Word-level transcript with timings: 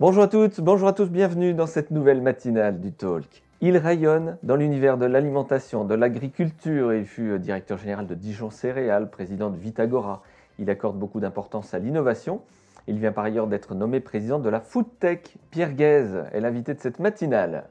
Bonjour 0.00 0.22
à 0.22 0.28
toutes, 0.28 0.62
bonjour 0.62 0.88
à 0.88 0.94
tous, 0.94 1.10
bienvenue 1.10 1.52
dans 1.52 1.66
cette 1.66 1.90
nouvelle 1.90 2.22
matinale 2.22 2.80
du 2.80 2.90
Talk. 2.90 3.42
Il 3.60 3.76
rayonne 3.76 4.38
dans 4.42 4.56
l'univers 4.56 4.96
de 4.96 5.04
l'alimentation, 5.04 5.84
de 5.84 5.94
l'agriculture. 5.94 6.94
Il 6.94 7.04
fut 7.04 7.38
directeur 7.38 7.76
général 7.76 8.06
de 8.06 8.14
Dijon 8.14 8.48
Céréales, 8.48 9.10
président 9.10 9.50
de 9.50 9.58
Vitagora. 9.58 10.22
Il 10.58 10.70
accorde 10.70 10.98
beaucoup 10.98 11.20
d'importance 11.20 11.74
à 11.74 11.78
l'innovation. 11.78 12.40
Il 12.86 12.98
vient 12.98 13.12
par 13.12 13.24
ailleurs 13.24 13.46
d'être 13.46 13.74
nommé 13.74 14.00
président 14.00 14.38
de 14.38 14.48
la 14.48 14.60
Foodtech. 14.60 15.36
Pierre 15.50 15.74
Guèze 15.74 16.24
est 16.32 16.40
l'invité 16.40 16.72
de 16.72 16.80
cette 16.80 16.98
matinale. 16.98 17.64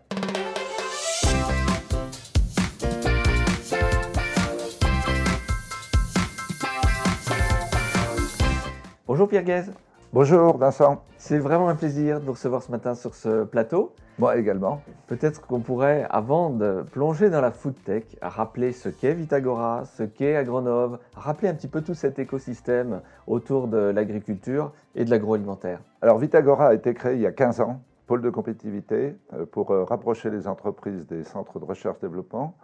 Bonjour 9.08 9.28
Pierre 9.28 9.44
Guèze. 9.44 9.74
Bonjour 10.12 10.58
Vincent. 10.58 11.04
C'est 11.18 11.38
vraiment 11.38 11.70
un 11.70 11.76
plaisir 11.76 12.20
de 12.20 12.26
vous 12.26 12.32
recevoir 12.32 12.64
ce 12.64 12.72
matin 12.72 12.96
sur 12.96 13.14
ce 13.14 13.44
plateau. 13.44 13.94
Moi 14.18 14.38
également. 14.38 14.82
Peut-être 15.06 15.46
qu'on 15.46 15.60
pourrait, 15.60 16.08
avant 16.10 16.50
de 16.50 16.84
plonger 16.92 17.30
dans 17.30 17.42
la 17.42 17.52
food 17.52 17.76
tech, 17.86 18.06
rappeler 18.20 18.72
ce 18.72 18.90
qu'est 18.90 19.14
Vitagora, 19.14 19.84
ce 19.86 20.02
qu'est 20.02 20.36
Agronov, 20.36 20.98
rappeler 21.14 21.50
un 21.50 21.54
petit 21.54 21.68
peu 21.68 21.84
tout 21.84 21.94
cet 21.94 22.18
écosystème 22.18 23.02
autour 23.28 23.68
de 23.68 23.78
l'agriculture 23.78 24.72
et 24.96 25.06
de 25.06 25.12
l'agroalimentaire. 25.12 25.80
Alors 26.02 26.18
Vitagora 26.18 26.70
a 26.70 26.74
été 26.74 26.96
créé 26.96 27.14
il 27.14 27.22
y 27.22 27.28
a 27.28 27.32
15 27.32 27.62
ans, 27.62 27.80
pôle 28.08 28.24
de 28.24 28.32
compétitivité, 28.32 29.16
euh, 29.34 29.46
pour 29.46 29.70
euh, 29.70 29.84
rapprocher 29.84 30.32
les 30.32 30.48
entreprises 30.48 31.06
des 31.06 31.24
centres 31.24 31.60
de 31.60 31.66
recherche-développement. 31.66 32.56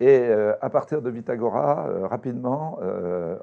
Et 0.00 0.18
euh, 0.22 0.54
à 0.60 0.70
partir 0.70 1.02
de 1.02 1.10
Vitagora, 1.10 1.86
rapidement, 2.08 2.80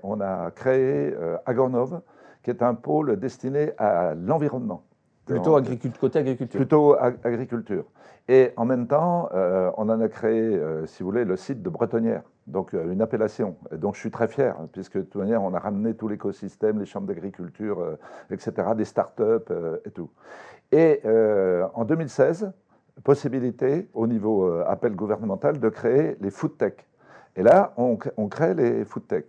on 0.03 0.19
a 0.19 0.51
créé 0.51 1.15
Agronov, 1.45 2.01
qui 2.43 2.49
est 2.49 2.63
un 2.63 2.73
pôle 2.73 3.17
destiné 3.19 3.71
à 3.77 4.13
l'environnement. 4.15 4.83
Plutôt 5.25 5.55
agriculture, 5.55 5.99
côté 5.99 6.19
agriculture. 6.19 6.57
Plutôt 6.57 6.95
agriculture. 7.23 7.85
Et 8.29 8.51
en 8.57 8.65
même 8.65 8.87
temps, 8.87 9.29
euh, 9.33 9.71
on 9.77 9.89
en 9.89 10.01
a 10.01 10.07
créé, 10.09 10.41
euh, 10.41 10.85
si 10.85 11.01
vous 11.01 11.09
voulez, 11.09 11.23
le 11.23 11.37
site 11.37 11.63
de 11.63 11.69
Bretonnière, 11.69 12.23
donc 12.45 12.73
euh, 12.73 12.91
une 12.91 13.01
appellation. 13.01 13.55
Donc 13.71 13.95
je 13.95 14.01
suis 14.01 14.11
très 14.11 14.27
fier, 14.27 14.55
hein, 14.59 14.67
puisque 14.71 14.97
de 14.97 15.03
toute 15.03 15.21
manière, 15.21 15.43
on 15.43 15.53
a 15.53 15.59
ramené 15.59 15.93
tout 15.93 16.09
l'écosystème, 16.09 16.79
les 16.79 16.85
chambres 16.85 17.07
d'agriculture, 17.07 17.97
etc., 18.29 18.69
des 18.75 18.85
start-up 18.85 19.51
et 19.85 19.91
tout. 19.91 20.09
Et 20.73 21.01
en 21.73 21.85
2016, 21.85 22.51
possibilité, 23.03 23.87
au 23.93 24.07
niveau 24.07 24.51
appel 24.61 24.95
gouvernemental, 24.95 25.59
de 25.59 25.69
créer 25.69 26.17
les 26.19 26.29
food 26.29 26.57
tech. 26.57 26.73
Et 27.37 27.43
là, 27.43 27.73
on, 27.77 27.97
on 28.17 28.27
crée 28.27 28.53
les 28.53 28.83
food 28.83 29.07
tech. 29.07 29.25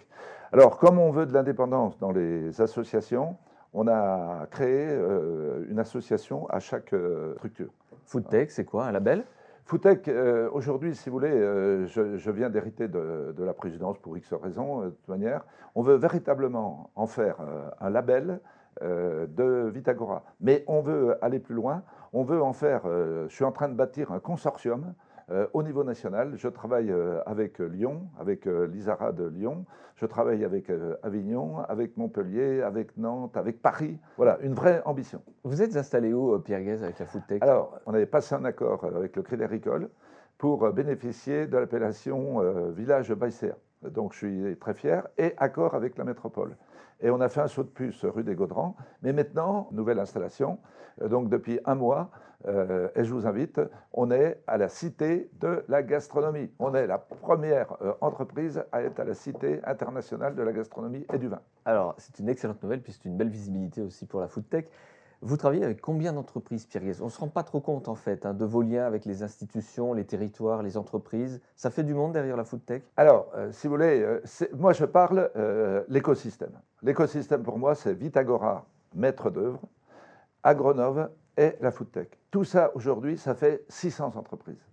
Alors, 0.51 0.79
comme 0.79 0.99
on 0.99 1.11
veut 1.11 1.27
de 1.27 1.35
l'indépendance 1.35 1.99
dans 1.99 2.11
les 2.11 2.63
associations, 2.63 3.37
on 3.75 3.87
a 3.87 4.47
créé 4.51 4.87
euh, 4.89 5.67
une 5.69 5.79
association 5.79 6.49
à 6.49 6.59
chaque 6.59 6.95
euh, 6.95 7.35
structure. 7.35 7.69
Foodtech, 8.07 8.51
c'est 8.51 8.65
quoi 8.65 8.87
Un 8.87 8.93
label? 8.93 9.25
Foodtech, 9.67 10.09
euh, 10.09 10.49
aujourd'hui, 10.51 10.95
si 10.95 11.11
vous 11.11 11.19
voulez, 11.19 11.39
je, 11.87 12.31
viens 12.31 12.49
d'hériter 12.49 12.89
de, 12.89 13.35
la 13.37 13.53
présidence 13.53 13.99
pour 13.99 14.17
X 14.17 14.33
raisons, 14.33 14.87
de 14.87 14.89
toute 14.89 15.09
manière. 15.09 15.45
On 15.75 15.83
veut 15.83 15.97
véritablement 15.97 16.91
en 16.97 17.07
faire 17.07 17.37
un 17.79 17.91
label 17.91 18.41
de 18.81 19.69
Vitagora. 19.69 20.23
Mais 20.41 20.65
on 20.67 20.81
veut 20.81 21.23
aller 21.23 21.41
plus 21.41 21.55
loin. 21.55 21.83
On 22.15 22.23
veut 22.23 22.41
en 22.41 22.55
faire, 22.55 22.85
je 22.87 23.35
suis 23.35 23.45
en 23.45 23.53
train 23.53 23.69
de 23.69 23.75
bâtir 23.75 24.11
un 24.13 24.21
consortium 24.21 24.95
au 25.53 25.63
niveau 25.63 25.85
national, 25.85 26.33
je 26.37 26.49
travaille 26.49 26.91
euh, 26.91 27.21
avec 27.27 27.59
Lyon, 27.59 28.09
avec 28.19 28.47
euh, 28.47 28.67
l'ISARA 28.67 29.13
de 29.13 29.25
Lyon, 29.25 29.67
je 29.97 30.07
travaille 30.07 30.45
avec 30.45 30.71
Avignon, 31.03 31.59
avec 31.69 31.97
Montpellier, 31.97 32.63
avec 32.63 32.97
Nantes, 32.97 33.37
avec 33.37 33.61
Paris. 33.61 33.99
Voilà, 34.17 34.39
une 34.43 34.55
vraie 34.55 34.81
ambition. 34.85 35.21
Vous 35.43 35.61
êtes 35.61 35.77
installé 35.77 36.13
où, 36.13 36.39
Pierre 36.39 36.63
Guez, 36.63 36.85
avec 36.85 37.01
la 37.01 37.07
Foodtech 37.07 37.43
Alors, 37.43 37.81
on 37.85 37.95
avait 37.95 38.07
passé 38.07 38.37
un 38.37 38.45
accord 38.45 38.85
avec 38.85 39.17
le 39.17 39.23
Crédit 39.23 39.43
Agricole 39.43 39.89
pour 40.39 40.71
bénéficier 40.73 41.49
de 41.49 41.59
l'appellation 41.59 42.71
village 42.71 43.13
Baïséa. 43.13 43.57
Donc, 43.83 44.13
je 44.13 44.19
suis 44.19 44.57
très 44.61 44.75
fier, 44.75 45.09
et 45.19 45.35
accord 45.37 45.75
avec 45.75 45.99
la 45.99 46.05
métropole. 46.05 46.57
Et 47.01 47.11
on 47.11 47.21
a 47.21 47.29
fait 47.29 47.41
un 47.41 47.49
saut 47.49 47.63
de 47.63 47.69
puce 47.69 48.05
rue 48.05 48.25
des 48.25 48.35
Gaudrans. 48.35 48.77
Mais 49.03 49.13
maintenant, 49.13 49.69
nouvelle 49.73 49.99
installation. 49.99 50.59
Donc, 51.01 51.29
depuis 51.29 51.61
un 51.65 51.77
mois, 51.77 52.11
euh, 52.47 52.89
et 52.95 53.05
je 53.05 53.13
vous 53.13 53.27
invite, 53.27 53.61
on 53.93 54.11
est 54.11 54.41
à 54.47 54.59
la 54.59 54.69
Cité 54.69 55.31
de 55.41 55.65
la 55.69 55.83
gastronomie. 55.83 56.51
On 56.59 56.75
est 56.75 56.87
la 56.87 56.99
première 56.99 57.77
euh, 57.83 57.95
entreprise 58.01 58.63
à 58.71 58.83
être 58.83 59.01
à 59.01 59.05
la 59.05 59.15
Cité 59.15 59.61
internationale 59.65 60.35
de 60.35 60.43
la 60.43 60.53
gastronomie 60.53 61.05
et 61.13 61.19
du 61.19 61.29
vin. 61.29 61.41
Alors, 61.65 61.95
c'est 61.99 62.19
une 62.21 62.29
excellente 62.29 62.63
nouvelle, 62.63 62.81
puis 62.81 62.93
c'est 62.93 63.05
une 63.07 63.17
belle 63.17 63.29
visibilité 63.29 63.83
aussi 63.83 64.07
pour 64.07 64.21
la 64.21 64.29
food 64.29 64.49
tech. 64.49 64.67
Vous 65.21 65.37
travaillez 65.37 65.65
avec 65.65 65.81
combien 65.81 66.13
d'entreprises, 66.13 66.67
Pierre 66.67 66.83
On 67.01 67.07
ne 67.07 67.11
se 67.11 67.19
rend 67.19 67.29
pas 67.29 67.43
trop 67.43 67.61
compte, 67.61 67.89
en 67.89 67.95
fait, 67.95 68.25
hein, 68.25 68.35
de 68.35 68.45
vos 68.45 68.63
liens 68.63 68.87
avec 68.87 69.05
les 69.05 69.23
institutions, 69.23 69.93
les 69.93 70.05
territoires, 70.05 70.63
les 70.63 70.77
entreprises. 70.77 71.41
Ça 71.57 71.71
fait 71.71 71.83
du 71.83 71.95
monde 71.95 72.13
derrière 72.13 72.37
la 72.37 72.45
food 72.45 72.65
tech? 72.65 72.83
Alors, 72.97 73.31
euh, 73.35 73.51
si 73.53 73.67
vous 73.67 73.75
voulez, 73.75 74.21
moi 74.57 74.73
je 74.73 74.85
parle 74.85 75.31
l'écosystème. 75.89 76.53
L'écosystème, 76.83 77.43
pour 77.43 77.59
moi, 77.59 77.75
c'est 77.75 77.95
Vitagora, 77.95 78.65
maître 78.95 79.31
d'œuvre, 79.31 79.61
Agronov 80.43 81.11
et 81.37 81.57
la 81.61 81.71
foodtech. 81.71 82.19
Tout 82.31 82.45
ça, 82.45 82.73
aujourd'hui, 82.75 83.17
ça 83.17 83.35
fait 83.35 83.65
600 83.69 84.17
entreprises. 84.17 84.65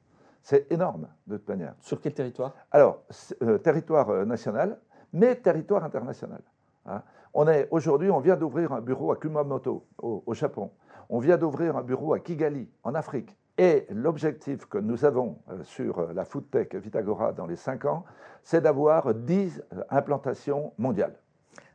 C'est 0.41 0.71
énorme, 0.71 1.07
de 1.27 1.37
toute 1.37 1.47
manière. 1.47 1.73
Sur 1.81 1.99
quel 1.99 2.13
territoire? 2.13 2.53
Alors, 2.71 3.03
euh, 3.41 3.57
territoire 3.57 4.09
euh, 4.09 4.25
national, 4.25 4.79
mais 5.13 5.35
territoire 5.35 5.83
international. 5.83 6.41
Hein. 6.85 7.01
On 7.37 7.49
est 7.49 7.67
aujourd'hui, 7.69 8.09
on 8.09 8.21
vient 8.21 8.37
d'ouvrir 8.37 8.71
un 8.71 8.79
bureau 8.79 9.11
à 9.11 9.17
Kumamoto, 9.17 9.85
au, 10.01 10.33
Japon. 10.33 10.71
On 11.09 11.19
vient 11.19 11.35
d'ouvrir 11.35 11.75
un 11.75 11.83
bureau 11.83 12.13
à 12.13 12.19
Kigali, 12.19 12.69
en 12.81 12.95
Afrique. 12.95 13.37
Et 13.57 13.85
l'objectif 13.89 14.65
que 14.67 14.77
nous 14.77 15.03
avons 15.03 15.37
euh, 15.49 15.61
sur 15.63 16.13
la 16.13 16.23
foodtech 16.23 16.75
Vitagora 16.75 17.33
dans 17.33 17.45
les 17.45 17.57
5 17.57 17.83
ans, 17.85 18.05
c'est 18.41 18.61
d'avoir 18.61 19.13
10 19.13 19.61
implantations 19.89 20.71
mondiales. 20.77 21.17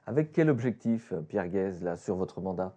Avec 0.06 0.32
quel 0.32 0.49
objectif, 0.49 1.12
Pierre 1.28 1.49
Guez, 1.49 1.72
là, 1.82 1.97
sur 1.97 2.16
votre 2.16 2.41
mandat? 2.41 2.72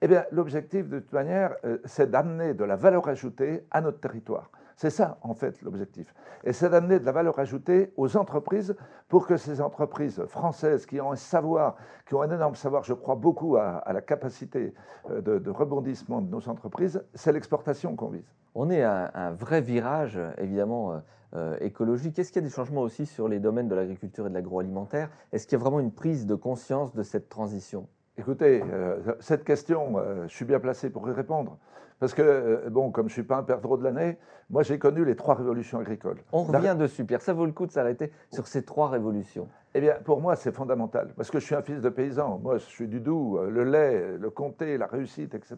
Eh 0.00 0.06
bien, 0.06 0.24
l'objectif, 0.30 0.88
de 0.88 1.00
toute 1.00 1.12
manière, 1.12 1.56
euh, 1.64 1.78
c'est 1.86 2.08
d'amener 2.08 2.54
de 2.54 2.62
la 2.62 2.76
valeur 2.76 3.08
ajoutée 3.08 3.66
à 3.72 3.80
notre 3.80 3.98
territoire. 3.98 4.48
C'est 4.76 4.90
ça, 4.90 5.18
en 5.22 5.34
fait, 5.34 5.60
l'objectif. 5.62 6.14
Et 6.44 6.52
c'est 6.52 6.70
d'amener 6.70 6.98
de 6.98 7.04
la 7.04 7.12
valeur 7.12 7.38
ajoutée 7.38 7.92
aux 7.96 8.16
entreprises 8.16 8.74
pour 9.08 9.26
que 9.26 9.36
ces 9.36 9.60
entreprises 9.60 10.24
françaises 10.26 10.86
qui 10.86 11.00
ont 11.00 11.12
un 11.12 11.16
savoir, 11.16 11.76
qui 12.06 12.14
ont 12.14 12.22
un 12.22 12.30
énorme 12.30 12.54
savoir, 12.54 12.82
je 12.84 12.94
crois 12.94 13.14
beaucoup 13.14 13.56
à, 13.56 13.82
la 13.92 14.00
capacité 14.00 14.74
euh, 15.10 15.20
de, 15.20 15.50
rebondissement 15.50 16.20
de 16.20 16.30
nos 16.30 16.48
entreprises, 16.48 17.04
c'est 17.14 17.32
l'exportation 17.32 17.96
qu'on 17.96 18.08
vise. 18.08 18.32
On 18.54 18.70
est 18.70 18.82
à 18.82 19.10
un 19.14 19.32
vrai 19.32 19.60
virage, 19.60 20.18
évidemment, 20.38 21.00
euh, 21.34 21.56
écologique. 21.60 22.18
Est-ce 22.18 22.30
qu'il 22.30 22.42
y 22.42 22.44
a 22.44 22.48
des 22.48 22.54
changements 22.54 22.82
aussi 22.82 23.06
sur 23.06 23.26
les 23.26 23.40
domaines 23.40 23.68
de 23.68 23.74
l'agriculture 23.74 24.26
et 24.26 24.28
de 24.28 24.34
l'agroalimentaire? 24.34 25.08
Est-ce 25.32 25.46
qu'il 25.46 25.56
y 25.56 25.60
a 25.60 25.64
vraiment 25.64 25.80
une 25.80 25.92
prise 25.92 26.26
de 26.26 26.34
conscience 26.34 26.92
de 26.92 27.02
cette 27.02 27.30
transition? 27.30 27.88
Écoutez, 28.18 28.62
euh, 28.70 28.98
cette 29.20 29.42
question, 29.42 29.94
euh, 29.96 30.24
je 30.28 30.34
suis 30.34 30.44
bien 30.44 30.60
placé 30.60 30.90
pour 30.90 31.08
y 31.08 31.12
répondre. 31.12 31.56
Parce 31.98 32.12
que, 32.12 32.20
euh, 32.20 32.68
bon, 32.68 32.90
comme 32.90 33.08
je 33.08 33.12
ne 33.12 33.14
suis 33.14 33.22
pas 33.22 33.36
un 33.36 33.42
perdreau 33.42 33.78
de 33.78 33.84
l'année, 33.84 34.18
moi 34.50 34.62
j'ai 34.62 34.78
connu 34.78 35.04
les 35.04 35.16
trois 35.16 35.34
révolutions 35.34 35.78
agricoles. 35.78 36.18
On 36.32 36.42
revient 36.42 36.76
dessus, 36.78 37.06
Pierre. 37.06 37.22
Ça 37.22 37.32
vaut 37.32 37.46
le 37.46 37.52
coup 37.52 37.64
de 37.64 37.72
s'arrêter 37.72 38.12
sur 38.30 38.48
ces 38.48 38.64
trois 38.64 38.90
révolutions. 38.90 39.48
Eh 39.74 39.80
bien, 39.80 39.94
pour 40.04 40.20
moi, 40.20 40.36
c'est 40.36 40.52
fondamental. 40.52 41.14
Parce 41.16 41.30
que 41.30 41.40
je 41.40 41.46
suis 41.46 41.54
un 41.54 41.62
fils 41.62 41.80
de 41.80 41.88
paysan. 41.88 42.38
Moi, 42.42 42.58
je 42.58 42.64
suis 42.64 42.86
du 42.86 43.00
Doubs, 43.00 43.40
le 43.48 43.64
lait, 43.64 44.18
le 44.18 44.28
comté, 44.28 44.76
la 44.76 44.86
réussite, 44.86 45.34
etc. 45.34 45.56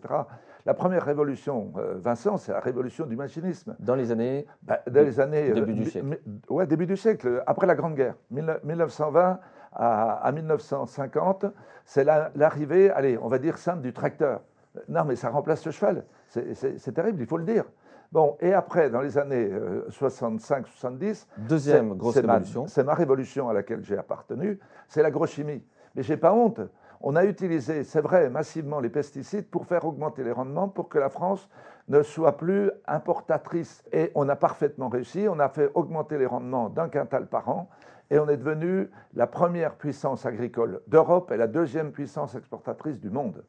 La 0.65 0.75
première 0.75 1.05
révolution, 1.05 1.73
Vincent, 1.97 2.37
c'est 2.37 2.53
la 2.53 2.61
révolution 2.61 3.07
du 3.07 3.17
machinisme. 3.17 3.75
Dans 3.81 3.97
les 3.97 4.13
années 4.13 4.47
bah, 4.63 4.81
Dans 4.89 5.05
les 5.05 5.19
années. 5.19 5.51
Début 5.51 5.75
du 5.75 5.87
siècle. 5.87 6.21
Ouais, 6.49 6.69
début 6.69 6.87
du 6.87 6.97
siècle, 6.97 7.43
après 7.49 7.67
la 7.67 7.75
Grande 7.75 7.97
Guerre. 7.97 8.15
1920 8.31 9.41
à, 9.75 10.31
1950, 10.33 11.47
c'est 11.85 12.05
l'arrivée, 12.05 12.91
allez, 12.91 13.19
on 13.19 13.29
va 13.29 13.39
dire 13.39 13.59
simple, 13.59 13.83
du 13.83 13.93
tracteur. 13.93 14.41
Non, 14.89 15.05
mais 15.05 15.17
ça 15.17 15.31
remplace 15.31 15.65
le 15.67 15.73
cheval. 15.73 16.05
C'est 16.29 16.94
terrible, 16.94 17.21
il 17.21 17.26
faut 17.26 17.38
le 17.38 17.44
dire. 17.44 17.65
Bon, 18.12 18.37
et 18.41 18.53
après, 18.53 18.91
dans 18.91 19.00
les 19.00 19.19
années 19.19 19.50
65-70, 19.91 21.26
euh, 21.38 21.43
deuxième 21.49 21.94
grosse 21.94 22.17
révolution. 22.17 22.67
C'est 22.69 22.85
ma 22.85 22.94
révolution 22.94 23.49
à 23.49 23.53
laquelle 23.53 23.82
j'ai 23.82 23.99
appartenu, 23.99 24.61
c'est 24.88 25.03
l'agrochimie. 25.03 25.65
Mais 25.97 26.03
j'ai 26.03 26.17
pas 26.17 26.32
honte. 26.32 26.61
On 27.06 27.17
a 27.17 27.27
utilisé, 27.27 27.85
c'est 27.85 28.01
vrai, 28.01 28.31
massivement 28.31 28.81
les 28.81 28.89
pesticides 28.89 29.47
pour 29.51 29.67
faire 29.67 29.85
augmenter 29.85 30.25
les 30.25 30.33
rendements, 30.33 30.71
pour 30.71 30.89
que 30.89 30.99
la 30.99 31.11
France 31.11 31.51
ne 31.89 32.03
soit 32.03 32.39
plus 32.39 32.71
importatrice. 32.87 33.85
Et 33.93 34.11
on 34.15 34.27
a 34.31 34.37
parfaitement 34.37 34.89
réussi. 34.89 35.27
On 35.29 35.39
a 35.39 35.51
fait 35.51 35.71
augmenter 35.75 36.17
les 36.17 36.25
rendements 36.25 36.71
d'un 36.71 36.89
quintal 36.89 37.27
par 37.27 37.51
an 37.51 37.69
et 38.09 38.19
on 38.19 38.27
est 38.31 38.39
devenu 38.39 38.89
la 39.12 39.27
première 39.27 39.75
puissance 39.75 40.25
agricole 40.25 40.81
d'Europe 40.87 41.31
et 41.31 41.37
la 41.37 41.47
deuxième 41.47 41.93
puissance 41.93 42.37
exportatrice 42.37 42.99
du 42.99 43.11
monde. 43.11 43.45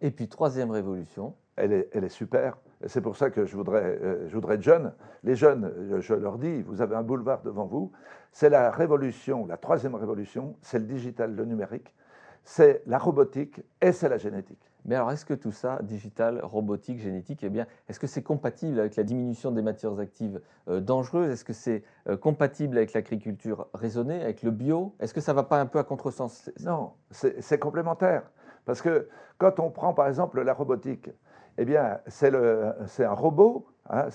Et 0.00 0.12
puis, 0.12 0.28
troisième 0.28 0.70
révolution. 0.70 1.34
Elle 1.56 1.72
est, 1.72 1.88
elle 1.92 2.04
est 2.04 2.08
super. 2.08 2.58
C'est 2.86 3.00
pour 3.00 3.16
ça 3.16 3.30
que 3.30 3.44
je 3.44 3.56
voudrais, 3.56 3.82
euh, 3.82 4.28
je 4.28 4.34
voudrais 4.34 4.54
être 4.54 4.62
jeune. 4.62 4.92
Les 5.24 5.34
jeunes, 5.34 5.98
je 5.98 6.14
leur 6.14 6.38
dis, 6.38 6.62
vous 6.62 6.80
avez 6.80 6.94
un 6.94 7.02
boulevard 7.02 7.42
devant 7.42 7.66
vous. 7.66 7.90
C'est 8.30 8.50
la 8.50 8.70
révolution, 8.70 9.46
la 9.46 9.56
troisième 9.56 9.96
révolution, 9.96 10.54
c'est 10.62 10.78
le 10.78 10.84
digital, 10.84 11.34
le 11.34 11.44
numérique, 11.44 11.92
c'est 12.44 12.82
la 12.86 12.98
robotique 12.98 13.62
et 13.80 13.92
c'est 13.92 14.08
la 14.08 14.18
génétique. 14.18 14.70
Mais 14.86 14.94
alors, 14.94 15.12
est-ce 15.12 15.24
que 15.24 15.34
tout 15.34 15.52
ça, 15.52 15.78
digital, 15.82 16.40
robotique, 16.42 16.98
génétique, 16.98 17.40
eh 17.42 17.50
bien, 17.50 17.66
est-ce 17.88 18.00
que 18.00 18.06
c'est 18.06 18.22
compatible 18.22 18.80
avec 18.80 18.96
la 18.96 19.02
diminution 19.02 19.50
des 19.50 19.62
matières 19.62 19.98
actives 19.98 20.40
euh, 20.68 20.80
dangereuses? 20.80 21.30
Est-ce 21.30 21.44
que 21.44 21.52
c'est 21.52 21.82
euh, 22.08 22.16
compatible 22.16 22.78
avec 22.78 22.94
l'agriculture 22.94 23.68
raisonnée, 23.74 24.22
avec 24.22 24.42
le 24.42 24.50
bio? 24.50 24.94
Est-ce 24.98 25.12
que 25.12 25.20
ça 25.20 25.32
ne 25.32 25.36
va 25.36 25.42
pas 25.42 25.60
un 25.60 25.66
peu 25.66 25.78
à 25.78 25.84
contresens? 25.84 26.50
Non, 26.60 26.92
c'est 27.10 27.58
complémentaire. 27.58 28.22
Parce 28.64 28.80
que 28.80 29.08
quand 29.38 29.60
on 29.60 29.70
prend 29.70 29.92
par 29.92 30.08
exemple 30.08 30.40
la 30.42 30.54
robotique, 30.54 31.10
eh 31.58 31.64
bien, 31.64 31.98
c'est 32.06 32.34
un 33.04 33.12
robot. 33.12 33.66
Hein, 33.90 34.08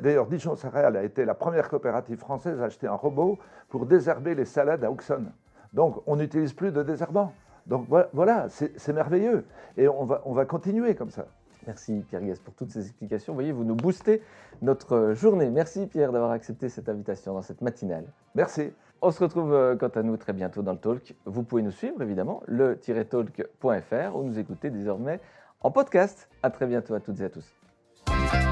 d'ailleurs, 0.00 0.26
Dijon 0.26 0.56
Céréales 0.56 0.96
a 0.96 1.04
été 1.04 1.24
la 1.24 1.34
première 1.34 1.68
coopérative 1.68 2.18
française 2.18 2.60
à 2.60 2.64
acheter 2.64 2.86
un 2.86 2.94
robot 2.94 3.38
pour 3.68 3.86
désherber 3.86 4.34
les 4.34 4.44
salades 4.44 4.82
à 4.82 4.90
Auxonne. 4.90 5.30
Donc, 5.72 6.02
on 6.06 6.16
n'utilise 6.16 6.52
plus 6.52 6.72
de 6.72 6.82
désherbant. 6.82 7.32
Donc 7.66 7.86
voilà, 8.12 8.48
c'est 8.48 8.92
merveilleux. 8.92 9.44
Et 9.76 9.88
on 9.88 10.04
va, 10.04 10.22
on 10.24 10.32
va 10.32 10.44
continuer 10.44 10.94
comme 10.94 11.10
ça. 11.10 11.26
Merci 11.66 12.02
Pierre 12.08 12.22
Guest 12.22 12.42
pour 12.42 12.54
toutes 12.54 12.70
ces 12.70 12.86
explications. 12.86 13.32
Vous 13.32 13.36
voyez, 13.36 13.52
vous 13.52 13.64
nous 13.64 13.74
boostez 13.74 14.22
notre 14.62 15.12
journée. 15.14 15.50
Merci 15.50 15.86
Pierre 15.86 16.12
d'avoir 16.12 16.30
accepté 16.30 16.68
cette 16.68 16.88
invitation 16.88 17.34
dans 17.34 17.42
cette 17.42 17.60
matinale. 17.60 18.04
Merci. 18.34 18.72
On 19.02 19.10
se 19.10 19.22
retrouve 19.22 19.54
euh, 19.54 19.76
quant 19.76 19.88
à 19.88 20.02
nous 20.02 20.16
très 20.16 20.32
bientôt 20.32 20.62
dans 20.62 20.72
le 20.72 20.78
talk. 20.78 21.14
Vous 21.24 21.42
pouvez 21.42 21.62
nous 21.62 21.70
suivre 21.70 22.02
évidemment, 22.02 22.42
le-talk.fr 22.46 24.16
ou 24.16 24.22
nous 24.22 24.38
écouter 24.38 24.70
désormais 24.70 25.20
en 25.62 25.70
podcast. 25.70 26.28
À 26.42 26.50
très 26.50 26.66
bientôt 26.66 26.94
à 26.94 27.00
toutes 27.00 27.20
et 27.20 27.24
à 27.24 27.30
tous. 27.30 28.49